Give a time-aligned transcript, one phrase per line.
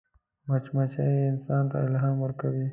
[0.47, 2.65] مچمچۍ انسان ته الهام ورکوي